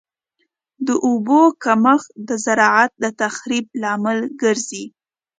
د 0.87 0.89
اوبو 1.07 1.41
کمښت 1.63 2.07
د 2.27 2.29
زراعت 2.45 2.91
د 3.03 3.05
تخریب 3.21 3.65
لامل 3.81 4.19
ګرځي. 4.41 4.85